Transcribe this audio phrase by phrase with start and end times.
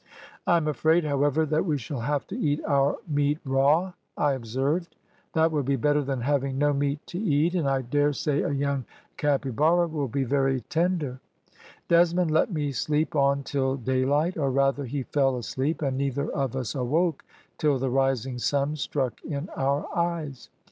[0.47, 4.95] "`I am afraid, however, that we shall have to eat our meat raw,' I observed.
[5.35, 8.49] "`That will be better than having no meat to eat, and I dare say a
[8.49, 8.85] young
[9.17, 11.19] capybara will be very tender.'
[11.87, 16.55] "Desmond let me sleep on till daylight, or, rather, he fell asleep, and neither of
[16.55, 17.23] us awoke
[17.59, 20.49] till the rising sun struck in our eyes.